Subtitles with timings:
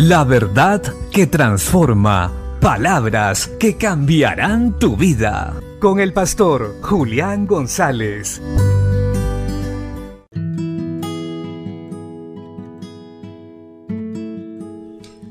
[0.00, 2.32] La verdad que transforma.
[2.60, 5.60] Palabras que cambiarán tu vida.
[5.80, 8.40] Con el pastor Julián González.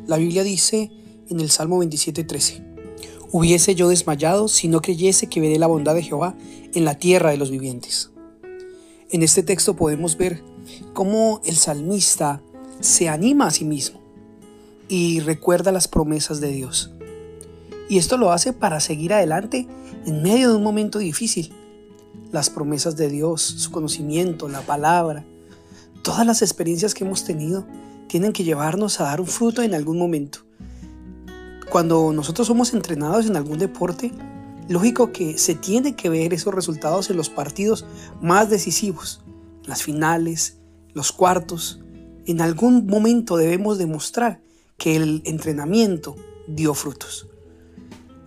[0.05, 0.91] La Biblia dice
[1.29, 2.61] en el Salmo 27:13,
[3.31, 6.36] Hubiese yo desmayado si no creyese que veré la bondad de Jehová
[6.73, 8.11] en la tierra de los vivientes.
[9.11, 10.43] En este texto podemos ver
[10.93, 12.41] cómo el salmista
[12.81, 13.97] se anima a sí mismo
[14.88, 16.91] y recuerda las promesas de Dios.
[17.90, 19.68] Y esto lo hace para seguir adelante
[20.05, 21.54] en medio de un momento difícil.
[22.32, 25.26] Las promesas de Dios, su conocimiento, la palabra,
[26.02, 27.66] todas las experiencias que hemos tenido
[28.08, 30.40] tienen que llevarnos a dar un fruto en algún momento.
[31.70, 34.12] Cuando nosotros somos entrenados en algún deporte,
[34.70, 37.86] lógico que se tiene que ver esos resultados en los partidos
[38.22, 39.22] más decisivos,
[39.66, 40.58] las finales,
[40.94, 41.81] los cuartos.
[42.26, 44.42] En algún momento debemos demostrar
[44.78, 46.16] que el entrenamiento
[46.47, 47.28] dio frutos.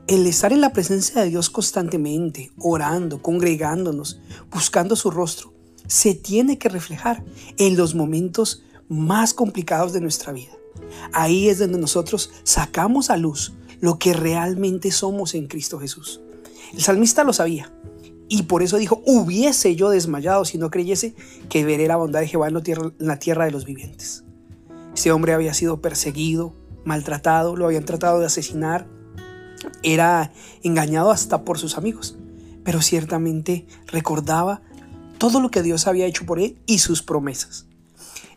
[0.06, 4.20] El estar en la presencia de Dios constantemente, orando, congregándonos,
[4.50, 5.52] buscando su rostro,
[5.86, 7.24] se tiene que reflejar
[7.56, 10.52] en los momentos más complicados de nuestra vida.
[11.12, 16.20] Ahí es donde nosotros sacamos a luz lo que realmente somos en Cristo Jesús.
[16.72, 17.72] El salmista lo sabía
[18.28, 21.14] y por eso dijo, hubiese yo desmayado si no creyese
[21.48, 22.54] que veré la bondad de Jehová en
[22.98, 24.24] la tierra, de los vivientes.
[25.00, 26.52] Ese hombre había sido perseguido,
[26.84, 28.86] maltratado, lo habían tratado de asesinar,
[29.82, 30.30] era
[30.62, 32.18] engañado hasta por sus amigos,
[32.64, 34.60] pero ciertamente recordaba
[35.16, 37.64] todo lo que Dios había hecho por él y sus promesas.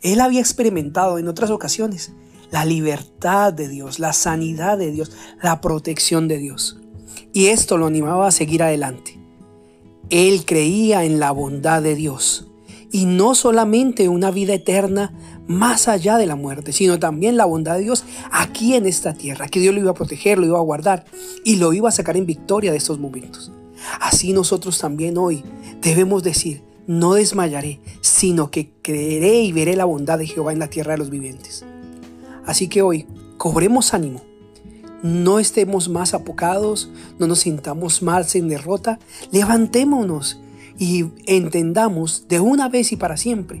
[0.00, 2.14] Él había experimentado en otras ocasiones
[2.50, 6.78] la libertad de Dios, la sanidad de Dios, la protección de Dios.
[7.34, 9.20] Y esto lo animaba a seguir adelante.
[10.08, 12.53] Él creía en la bondad de Dios
[12.94, 15.12] y no solamente una vida eterna
[15.48, 19.48] más allá de la muerte, sino también la bondad de Dios aquí en esta tierra,
[19.48, 21.04] que Dios lo iba a proteger, lo iba a guardar
[21.42, 23.50] y lo iba a sacar en victoria de estos momentos.
[24.00, 25.42] Así nosotros también hoy
[25.82, 30.70] debemos decir, no desmayaré, sino que creeré y veré la bondad de Jehová en la
[30.70, 31.64] tierra de los vivientes.
[32.46, 33.08] Así que hoy,
[33.38, 34.22] cobremos ánimo.
[35.02, 39.00] No estemos más apocados, no nos sintamos mal sin derrota,
[39.32, 40.38] levantémonos
[40.78, 43.60] y entendamos de una vez y para siempre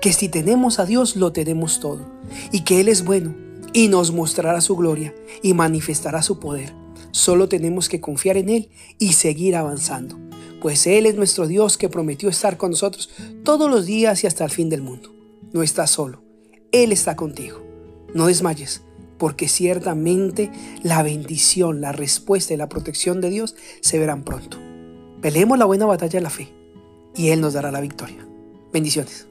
[0.00, 2.06] que si tenemos a Dios lo tenemos todo
[2.52, 3.34] y que Él es bueno
[3.72, 6.72] y nos mostrará su gloria y manifestará su poder.
[7.10, 10.18] Solo tenemos que confiar en Él y seguir avanzando,
[10.60, 13.10] pues Él es nuestro Dios que prometió estar con nosotros
[13.44, 15.14] todos los días y hasta el fin del mundo.
[15.52, 16.22] No estás solo,
[16.72, 17.62] Él está contigo.
[18.14, 18.82] No desmayes,
[19.18, 20.50] porque ciertamente
[20.82, 24.67] la bendición, la respuesta y la protección de Dios se verán pronto.
[25.20, 26.48] Peleemos la buena batalla de la fe
[27.14, 28.24] y Él nos dará la victoria.
[28.72, 29.26] Bendiciones.